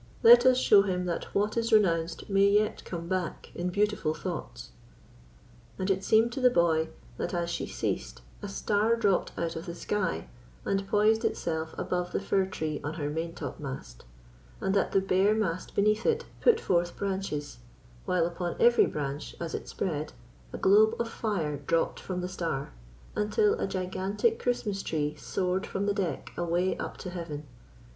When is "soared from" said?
25.15-25.85